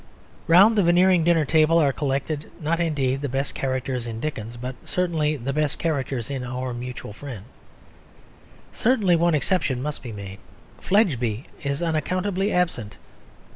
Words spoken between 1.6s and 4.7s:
are collected not indeed the best characters in Dickens,